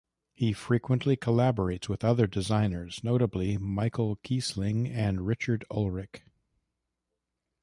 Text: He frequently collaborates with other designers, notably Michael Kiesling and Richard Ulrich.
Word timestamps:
He 0.33 0.51
frequently 0.51 1.15
collaborates 1.15 1.87
with 1.87 2.03
other 2.03 2.25
designers, 2.25 3.03
notably 3.03 3.59
Michael 3.59 4.15
Kiesling 4.23 4.89
and 4.89 5.27
Richard 5.27 5.63
Ulrich. 5.69 6.23